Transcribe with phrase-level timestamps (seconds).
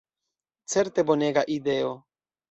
[0.73, 1.91] Certe bonega ideo.